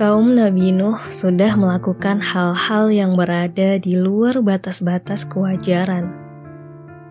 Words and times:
Kaum 0.00 0.32
Nabi 0.32 0.72
Nuh 0.72 0.96
sudah 1.12 1.60
melakukan 1.60 2.24
hal-hal 2.24 2.88
yang 2.88 3.20
berada 3.20 3.76
di 3.76 4.00
luar 4.00 4.40
batas-batas 4.40 5.28
kewajaran. 5.28 6.08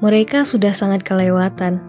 Mereka 0.02 0.42
sudah 0.42 0.74
sangat 0.74 1.06
kelewatan. 1.06 1.86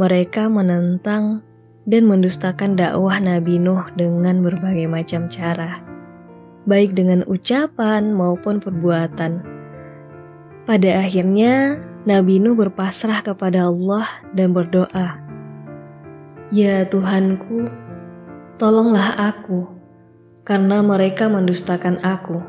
Mereka 0.00 0.48
menentang 0.48 1.44
dan 1.84 2.08
mendustakan 2.08 2.72
dakwah 2.72 3.20
Nabi 3.20 3.60
Nuh 3.60 3.84
dengan 4.00 4.40
berbagai 4.40 4.88
macam 4.88 5.28
cara, 5.28 5.84
baik 6.64 6.96
dengan 6.96 7.20
ucapan 7.28 8.16
maupun 8.16 8.64
perbuatan. 8.64 9.44
Pada 10.64 11.04
akhirnya, 11.04 11.84
Nabi 12.08 12.40
Nuh 12.40 12.56
berpasrah 12.56 13.20
kepada 13.20 13.68
Allah 13.68 14.08
dan 14.32 14.56
berdoa, 14.56 15.20
"Ya 16.48 16.88
Tuhanku, 16.88 17.68
tolonglah 18.56 19.36
aku." 19.36 19.77
Karena 20.42 20.82
mereka 20.82 21.30
mendustakan 21.30 22.02
aku. 22.02 22.42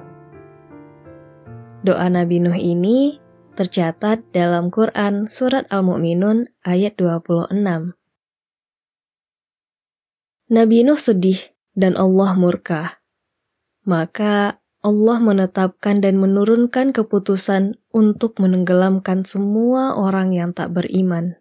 Doa 1.80 2.11
Nabi 2.11 2.43
Nuh 2.43 2.59
ini 2.59 3.21
tercatat 3.55 4.35
dalam 4.35 4.67
Quran 4.67 5.31
Surat 5.31 5.63
Al-Mu'minun 5.71 6.52
ayat 6.67 6.99
26. 6.99 7.95
Nabi 10.49 10.77
Nuh 10.81 10.99
sedih 10.99 11.39
dan 11.77 11.94
Allah 11.95 12.33
murka. 12.33 12.99
Maka 13.85 14.59
Allah 14.83 15.17
menetapkan 15.21 16.02
dan 16.02 16.17
menurunkan 16.17 16.91
keputusan 16.91 17.77
untuk 17.94 18.39
menenggelamkan 18.41 19.23
semua 19.23 19.94
orang 19.94 20.33
yang 20.33 20.52
tak 20.52 20.73
beriman. 20.73 21.39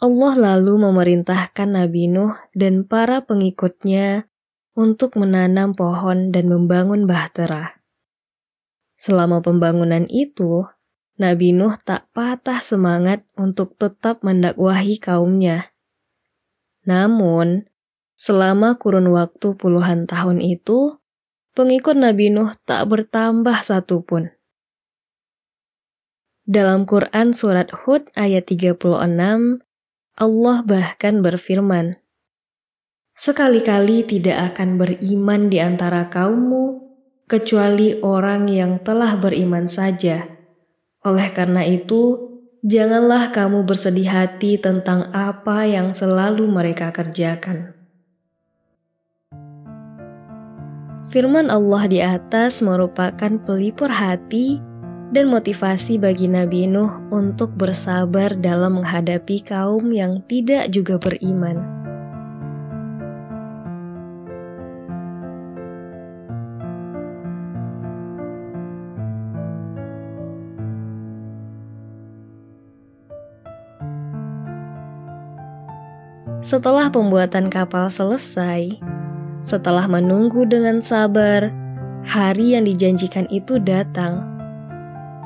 Allah 0.00 0.32
lalu 0.56 0.80
memerintahkan 0.80 1.76
Nabi 1.76 2.08
Nuh 2.08 2.32
dan 2.56 2.88
para 2.88 3.20
pengikutnya 3.20 4.29
untuk 4.74 5.18
menanam 5.18 5.74
pohon 5.74 6.30
dan 6.30 6.46
membangun 6.46 7.04
bahtera. 7.04 7.80
Selama 9.00 9.40
pembangunan 9.40 10.04
itu, 10.12 10.68
Nabi 11.20 11.52
Nuh 11.52 11.76
tak 11.80 12.08
patah 12.16 12.60
semangat 12.64 13.24
untuk 13.36 13.76
tetap 13.76 14.24
mendakwahi 14.24 14.96
kaumnya. 15.00 15.72
Namun, 16.88 17.68
selama 18.16 18.80
kurun 18.80 19.12
waktu 19.12 19.56
puluhan 19.56 20.08
tahun 20.08 20.40
itu, 20.40 20.96
pengikut 21.52 21.96
Nabi 21.96 22.32
Nuh 22.32 22.52
tak 22.64 22.88
bertambah 22.88 23.60
satupun. 23.60 24.32
Dalam 26.48 26.88
Quran 26.88 27.36
Surat 27.36 27.70
Hud 27.70 28.08
ayat 28.16 28.48
36, 28.48 28.80
Allah 30.20 30.58
bahkan 30.66 31.14
berfirman, 31.20 32.00
Sekali-kali 33.20 34.00
tidak 34.08 34.56
akan 34.56 34.80
beriman 34.80 35.52
di 35.52 35.60
antara 35.60 36.08
kaummu, 36.08 36.88
kecuali 37.28 38.00
orang 38.00 38.48
yang 38.48 38.80
telah 38.80 39.20
beriman 39.20 39.68
saja. 39.68 40.24
Oleh 41.04 41.28
karena 41.28 41.60
itu, 41.68 42.16
janganlah 42.64 43.28
kamu 43.28 43.68
bersedih 43.68 44.08
hati 44.08 44.56
tentang 44.56 45.12
apa 45.12 45.68
yang 45.68 45.92
selalu 45.92 46.48
mereka 46.48 46.96
kerjakan. 46.96 47.76
Firman 51.12 51.52
Allah 51.52 51.84
di 51.92 52.00
atas 52.00 52.64
merupakan 52.64 53.36
pelipur 53.44 53.92
hati 53.92 54.64
dan 55.12 55.28
motivasi 55.28 56.00
bagi 56.00 56.24
Nabi 56.24 56.72
Nuh 56.72 57.12
untuk 57.12 57.52
bersabar 57.52 58.32
dalam 58.32 58.80
menghadapi 58.80 59.44
kaum 59.44 59.92
yang 59.92 60.24
tidak 60.24 60.72
juga 60.72 60.96
beriman. 60.96 61.79
Setelah 76.40 76.88
pembuatan 76.88 77.52
kapal 77.52 77.92
selesai, 77.92 78.80
setelah 79.44 79.84
menunggu 79.84 80.48
dengan 80.48 80.80
sabar, 80.80 81.52
hari 82.08 82.56
yang 82.56 82.64
dijanjikan 82.64 83.28
itu 83.28 83.60
datang. 83.60 84.24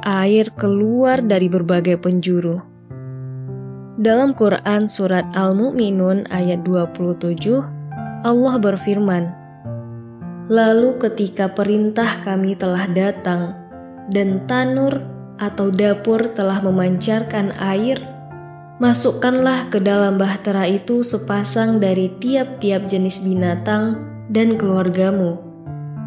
Air 0.03 0.51
keluar 0.59 1.23
dari 1.23 1.47
berbagai 1.47 2.03
penjuru. 2.03 2.59
Dalam 3.95 4.35
Quran 4.35 4.91
Surat 4.91 5.23
Al-Mu'minun 5.39 6.27
ayat 6.35 6.67
27, 6.67 7.31
Allah 8.27 8.55
berfirman, 8.59 9.31
Lalu 10.51 10.99
ketika 10.99 11.47
perintah 11.47 12.27
kami 12.27 12.59
telah 12.59 12.91
datang, 12.91 13.55
dan 14.11 14.43
tanur 14.51 14.99
atau 15.39 15.71
dapur 15.71 16.35
telah 16.35 16.59
memancarkan 16.59 17.55
air, 17.55 18.03
Masukkanlah 18.83 19.71
ke 19.71 19.79
dalam 19.79 20.19
bahtera 20.19 20.67
itu 20.67 21.07
sepasang 21.07 21.79
dari 21.79 22.11
tiap-tiap 22.19 22.91
jenis 22.91 23.23
binatang 23.23 24.03
dan 24.35 24.59
keluargamu, 24.59 25.39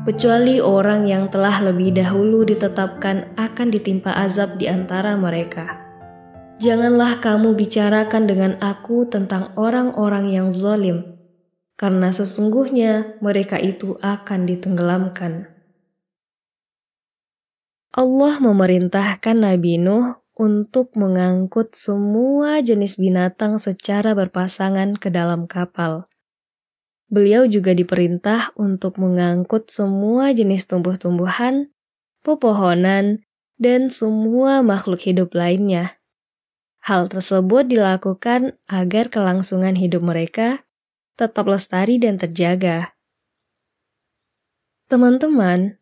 kecuali 0.04 0.60
orang 0.60 1.08
yang 1.08 1.32
telah 1.32 1.64
lebih 1.64 1.96
dahulu 1.96 2.44
ditetapkan 2.44 3.32
akan 3.40 3.68
ditimpa 3.72 4.12
azab 4.20 4.60
di 4.60 4.68
antara 4.68 5.16
mereka. 5.16 5.80
Janganlah 6.60 7.24
kamu 7.24 7.56
bicarakan 7.56 8.28
dengan 8.28 8.60
aku 8.60 9.08
tentang 9.08 9.56
orang-orang 9.56 10.28
yang 10.28 10.52
zalim, 10.52 11.16
karena 11.80 12.12
sesungguhnya 12.12 13.16
mereka 13.24 13.56
itu 13.64 13.96
akan 14.04 14.44
ditenggelamkan. 14.44 15.48
Allah 17.96 18.36
memerintahkan 18.44 19.40
Nabi 19.40 19.80
Nuh 19.80 20.27
untuk 20.38 20.94
mengangkut 20.94 21.74
semua 21.74 22.62
jenis 22.62 23.02
binatang 23.02 23.58
secara 23.58 24.14
berpasangan 24.14 24.94
ke 25.02 25.10
dalam 25.10 25.50
kapal. 25.50 26.06
Beliau 27.10 27.50
juga 27.50 27.74
diperintah 27.74 28.54
untuk 28.54 29.02
mengangkut 29.02 29.74
semua 29.74 30.30
jenis 30.38 30.70
tumbuh-tumbuhan, 30.70 31.74
pepohonan, 32.22 33.26
dan 33.58 33.90
semua 33.90 34.62
makhluk 34.62 35.02
hidup 35.02 35.34
lainnya. 35.34 35.98
Hal 36.86 37.10
tersebut 37.10 37.66
dilakukan 37.68 38.56
agar 38.70 39.10
kelangsungan 39.10 39.76
hidup 39.76 40.06
mereka 40.06 40.64
tetap 41.18 41.50
lestari 41.50 41.98
dan 41.98 42.22
terjaga. 42.22 42.94
Teman-teman, 44.88 45.82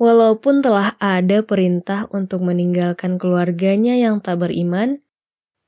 Walaupun 0.00 0.64
telah 0.64 0.96
ada 0.96 1.44
perintah 1.44 2.08
untuk 2.08 2.40
meninggalkan 2.40 3.20
keluarganya 3.20 4.00
yang 4.00 4.24
tak 4.24 4.40
beriman, 4.40 5.04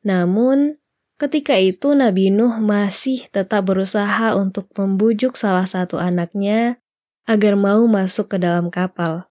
namun 0.01 0.81
ketika 1.21 1.53
itu 1.61 1.93
Nabi 1.93 2.33
Nuh 2.33 2.57
masih 2.57 3.29
tetap 3.29 3.69
berusaha 3.69 4.33
untuk 4.33 4.73
membujuk 4.73 5.37
salah 5.37 5.69
satu 5.69 6.01
anaknya 6.01 6.81
agar 7.29 7.61
mau 7.61 7.85
masuk 7.85 8.33
ke 8.33 8.41
dalam 8.41 8.73
kapal. 8.73 9.29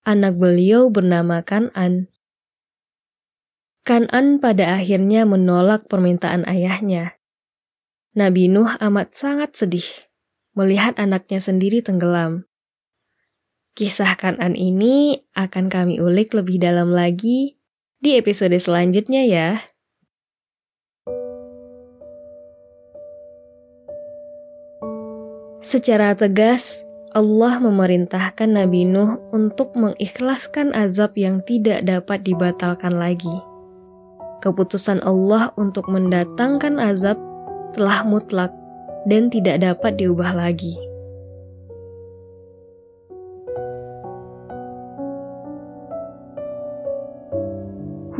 Anak 0.00 0.40
beliau 0.40 0.88
bernama 0.88 1.44
Kanan. 1.44 2.08
Kanan 3.84 4.40
pada 4.40 4.80
akhirnya 4.80 5.28
menolak 5.28 5.84
permintaan 5.92 6.48
ayahnya. 6.48 7.20
Nabi 8.16 8.48
Nuh 8.48 8.80
amat 8.80 9.12
sangat 9.12 9.60
sedih 9.60 10.08
melihat 10.56 10.96
anaknya 10.96 11.36
sendiri 11.36 11.84
tenggelam. 11.84 12.49
Kisah 13.78 14.18
Kanan 14.18 14.58
ini 14.58 15.22
akan 15.38 15.70
kami 15.70 16.02
ulik 16.02 16.34
lebih 16.34 16.58
dalam 16.58 16.90
lagi 16.90 17.56
di 18.02 18.18
episode 18.18 18.58
selanjutnya 18.58 19.22
ya. 19.22 19.48
Secara 25.60 26.16
tegas, 26.16 26.82
Allah 27.14 27.60
memerintahkan 27.60 28.58
Nabi 28.58 28.88
Nuh 28.88 29.20
untuk 29.30 29.76
mengikhlaskan 29.76 30.72
azab 30.72 31.14
yang 31.20 31.44
tidak 31.46 31.86
dapat 31.86 32.26
dibatalkan 32.26 32.96
lagi. 32.96 33.36
Keputusan 34.40 35.04
Allah 35.04 35.52
untuk 35.60 35.86
mendatangkan 35.92 36.80
azab 36.80 37.20
telah 37.76 38.02
mutlak 38.08 38.50
dan 39.04 39.28
tidak 39.28 39.60
dapat 39.60 40.00
diubah 40.00 40.32
lagi. 40.32 40.89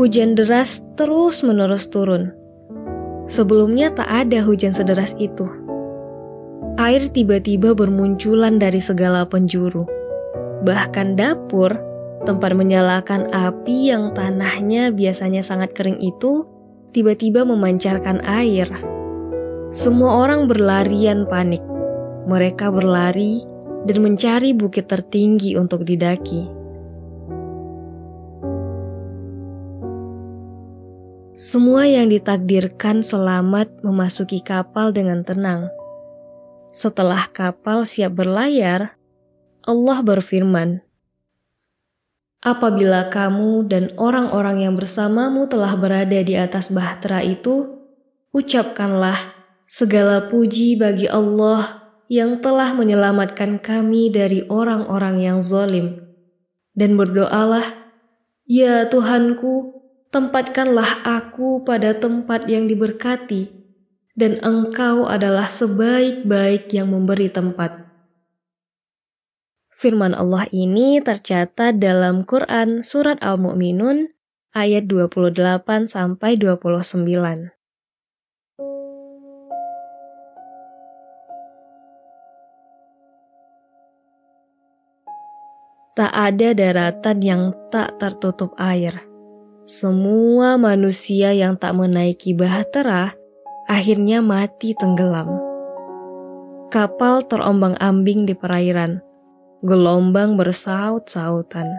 Hujan 0.00 0.32
deras 0.32 0.80
terus-menerus 0.96 1.92
turun. 1.92 2.32
Sebelumnya 3.28 3.92
tak 3.92 4.08
ada 4.08 4.40
hujan 4.40 4.72
sederas 4.72 5.12
itu. 5.20 5.44
Air 6.80 7.12
tiba-tiba 7.12 7.76
bermunculan 7.76 8.56
dari 8.56 8.80
segala 8.80 9.28
penjuru. 9.28 9.84
Bahkan 10.64 11.20
dapur, 11.20 11.76
tempat 12.24 12.56
menyalakan 12.56 13.28
api 13.28 13.92
yang 13.92 14.16
tanahnya 14.16 14.88
biasanya 14.88 15.44
sangat 15.44 15.76
kering 15.76 16.00
itu, 16.00 16.48
tiba-tiba 16.96 17.44
memancarkan 17.44 18.24
air. 18.24 18.72
Semua 19.68 20.24
orang 20.24 20.48
berlarian 20.48 21.28
panik. 21.28 21.60
mereka 22.20 22.70
berlari 22.70 23.42
dan 23.90 24.06
mencari 24.06 24.54
bukit 24.54 24.86
tertinggi 24.86 25.58
untuk 25.58 25.82
didaki. 25.82 26.59
Semua 31.40 31.88
yang 31.88 32.12
ditakdirkan 32.12 33.00
selamat 33.00 33.80
memasuki 33.80 34.44
kapal 34.44 34.92
dengan 34.92 35.24
tenang. 35.24 35.72
Setelah 36.68 37.32
kapal 37.32 37.88
siap 37.88 38.12
berlayar, 38.12 39.00
Allah 39.64 39.98
berfirman, 40.04 40.84
"Apabila 42.44 43.08
kamu 43.08 43.64
dan 43.72 43.88
orang-orang 43.96 44.68
yang 44.68 44.76
bersamamu 44.76 45.48
telah 45.48 45.72
berada 45.80 46.20
di 46.20 46.36
atas 46.36 46.68
bahtera 46.68 47.24
itu, 47.24 47.72
ucapkanlah 48.36 49.16
segala 49.64 50.28
puji 50.28 50.76
bagi 50.76 51.08
Allah 51.08 51.88
yang 52.12 52.44
telah 52.44 52.76
menyelamatkan 52.76 53.56
kami 53.64 54.12
dari 54.12 54.44
orang-orang 54.44 55.24
yang 55.24 55.40
zalim. 55.40 56.04
Dan 56.76 57.00
berdoalah, 57.00 57.64
Ya 58.44 58.84
Tuhanku, 58.92 59.79
tempatkanlah 60.10 61.06
aku 61.06 61.62
pada 61.62 61.94
tempat 61.94 62.50
yang 62.50 62.66
diberkati, 62.66 63.54
dan 64.18 64.42
Engkau 64.42 65.06
adalah 65.06 65.46
sebaik-baik 65.46 66.66
yang 66.74 66.90
memberi 66.90 67.30
tempat. 67.30 67.86
Firman 69.70 70.12
Allah 70.12 70.44
ini 70.52 71.00
tercatat 71.00 71.80
dalam 71.80 72.28
Quran 72.28 72.84
Surat 72.84 73.16
Al-Mu'minun 73.24 74.12
ayat 74.52 74.84
28 74.84 75.88
sampai 75.88 76.36
29. 76.36 77.56
Tak 85.96 86.12
ada 86.12 86.48
daratan 86.52 87.18
yang 87.24 87.42
tak 87.72 87.96
tertutup 87.96 88.52
air. 88.60 89.09
Semua 89.70 90.58
manusia 90.58 91.30
yang 91.30 91.54
tak 91.54 91.78
menaiki 91.78 92.34
bahtera 92.34 93.14
akhirnya 93.70 94.18
mati 94.18 94.74
tenggelam. 94.74 95.30
Kapal 96.74 97.22
terombang-ambing 97.22 98.26
di 98.26 98.34
perairan. 98.34 98.98
Gelombang 99.62 100.34
bersaut-sautan. 100.34 101.70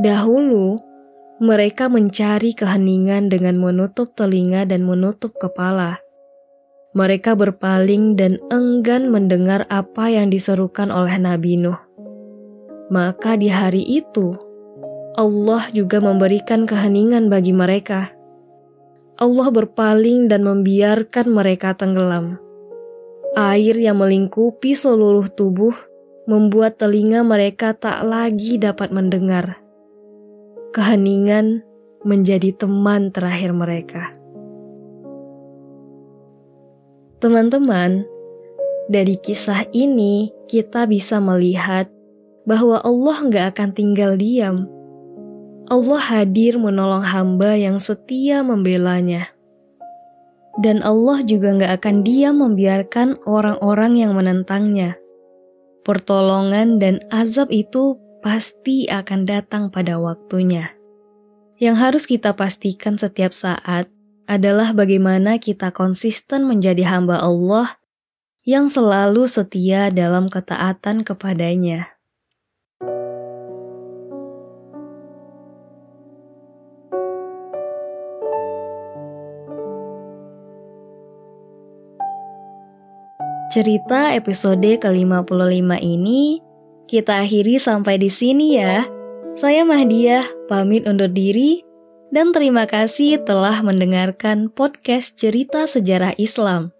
Dahulu, 0.00 0.80
mereka 1.44 1.92
mencari 1.92 2.56
keheningan 2.56 3.28
dengan 3.28 3.60
menutup 3.60 4.16
telinga 4.16 4.64
dan 4.64 4.88
menutup 4.88 5.36
kepala. 5.36 6.00
Mereka 6.96 7.36
berpaling 7.36 8.16
dan 8.16 8.40
enggan 8.48 9.12
mendengar 9.12 9.68
apa 9.68 10.08
yang 10.08 10.32
diserukan 10.32 10.88
oleh 10.88 11.20
Nabi 11.20 11.60
Nuh. 11.60 11.76
Maka 12.88 13.36
di 13.36 13.52
hari 13.52 13.84
itu, 13.84 14.47
Allah 15.18 15.66
juga 15.74 15.98
memberikan 15.98 16.62
keheningan 16.62 17.26
bagi 17.26 17.50
mereka. 17.50 18.14
Allah 19.18 19.50
berpaling 19.50 20.30
dan 20.30 20.46
membiarkan 20.46 21.34
mereka 21.34 21.74
tenggelam. 21.74 22.38
Air 23.34 23.74
yang 23.82 23.98
melingkupi 23.98 24.78
seluruh 24.78 25.26
tubuh 25.26 25.74
membuat 26.30 26.78
telinga 26.78 27.26
mereka 27.26 27.74
tak 27.74 28.06
lagi 28.06 28.62
dapat 28.62 28.94
mendengar. 28.94 29.58
Keheningan 30.70 31.66
menjadi 32.06 32.54
teman 32.54 33.10
terakhir 33.10 33.50
mereka. 33.50 34.14
Teman-teman, 37.18 38.06
dari 38.86 39.18
kisah 39.18 39.66
ini 39.74 40.30
kita 40.46 40.86
bisa 40.86 41.18
melihat 41.18 41.90
bahwa 42.46 42.78
Allah 42.86 43.18
nggak 43.26 43.46
akan 43.58 43.74
tinggal 43.74 44.14
diam. 44.14 44.77
Allah 45.68 46.00
hadir 46.00 46.56
menolong 46.56 47.04
hamba 47.04 47.52
yang 47.52 47.76
setia 47.76 48.40
membelanya. 48.40 49.28
Dan 50.56 50.80
Allah 50.80 51.20
juga 51.22 51.52
nggak 51.54 51.72
akan 51.76 51.96
diam 52.02 52.40
membiarkan 52.40 53.20
orang-orang 53.28 54.00
yang 54.00 54.16
menentangnya. 54.16 54.96
Pertolongan 55.84 56.80
dan 56.80 57.04
azab 57.12 57.52
itu 57.52 58.00
pasti 58.24 58.88
akan 58.88 59.28
datang 59.28 59.68
pada 59.68 60.00
waktunya. 60.00 60.72
Yang 61.60 61.76
harus 61.76 62.04
kita 62.08 62.32
pastikan 62.32 62.96
setiap 62.96 63.36
saat 63.36 63.92
adalah 64.24 64.72
bagaimana 64.72 65.36
kita 65.36 65.68
konsisten 65.68 66.48
menjadi 66.48 66.96
hamba 66.96 67.20
Allah 67.20 67.76
yang 68.48 68.72
selalu 68.72 69.28
setia 69.28 69.92
dalam 69.92 70.32
ketaatan 70.32 71.04
kepadanya. 71.04 71.97
Cerita 83.58 84.14
episode 84.14 84.78
ke-55 84.78 85.82
ini 85.82 86.38
kita 86.86 87.26
akhiri 87.26 87.58
sampai 87.58 87.98
di 87.98 88.06
sini 88.06 88.54
ya. 88.54 88.86
Saya 89.34 89.66
Mahdiah, 89.66 90.22
pamit 90.46 90.86
undur 90.86 91.10
diri 91.10 91.66
dan 92.14 92.30
terima 92.30 92.70
kasih 92.70 93.18
telah 93.26 93.58
mendengarkan 93.66 94.46
podcast 94.46 95.18
cerita 95.18 95.66
sejarah 95.66 96.14
Islam. 96.22 96.70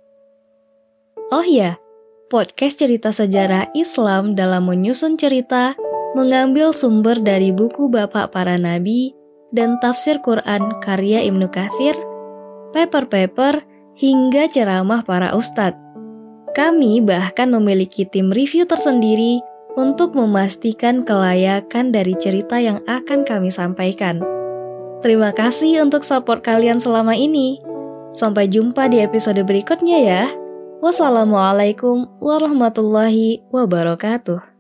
Oh 1.35 1.43
ya, 1.43 1.83
podcast 2.31 2.79
cerita 2.79 3.11
sejarah 3.11 3.75
Islam 3.75 4.39
dalam 4.39 4.71
menyusun 4.71 5.19
cerita 5.19 5.75
mengambil 6.15 6.71
sumber 6.71 7.19
dari 7.19 7.51
buku 7.51 7.91
Bapak 7.91 8.31
Para 8.31 8.55
Nabi 8.55 9.19
dan 9.51 9.83
tafsir 9.83 10.23
Quran 10.23 10.79
karya 10.79 11.27
Ibnu 11.27 11.51
Katsir, 11.51 11.99
paper-paper, 12.71 13.67
hingga 13.99 14.47
ceramah 14.47 15.03
para 15.03 15.35
ustadz. 15.35 15.88
Kami 16.59 16.99
bahkan 16.99 17.55
memiliki 17.55 18.03
tim 18.03 18.35
review 18.35 18.67
tersendiri 18.67 19.39
untuk 19.79 20.19
memastikan 20.19 21.07
kelayakan 21.07 21.95
dari 21.95 22.19
cerita 22.19 22.59
yang 22.59 22.83
akan 22.91 23.23
kami 23.23 23.55
sampaikan. 23.55 24.19
Terima 24.99 25.31
kasih 25.31 25.87
untuk 25.87 26.03
support 26.03 26.43
kalian 26.43 26.83
selama 26.83 27.15
ini. 27.15 27.63
Sampai 28.11 28.51
jumpa 28.51 28.91
di 28.91 28.99
episode 28.99 29.39
berikutnya 29.47 30.03
ya. 30.03 30.25
Wassalamualaikum 30.83 32.19
warahmatullahi 32.19 33.47
wabarakatuh. 33.55 34.58